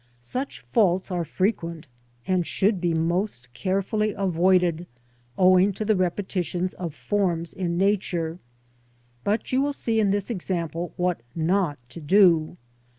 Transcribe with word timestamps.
Such 0.19 0.61
faults 0.61 1.11
are 1.11 1.23
frequent, 1.23 1.87
and 2.25 2.43
should 2.43 2.81
be 2.81 2.91
most 2.95 3.53
carefully 3.53 4.13
avoided 4.17 4.87
owing 5.37 5.73
to 5.73 5.85
the 5.85 5.95
repetitions 5.95 6.73
of 6.73 6.95
forms 6.95 7.53
in 7.53 7.77
Nature; 7.77 8.39
but 9.23 9.51
you 9.51 9.61
will 9.61 9.73
see 9.73 9.99
in 9.99 10.09
this 10.09 10.31
example 10.31 10.91
what 10.97 11.21
not 11.35 11.77
to 11.89 11.99
do. 12.01 12.57